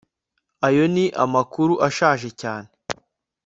ayo 0.67 0.83
ni 0.93 1.05
amakuru 1.23 1.73
ashaje 1.87 2.29
cyane 2.41 2.69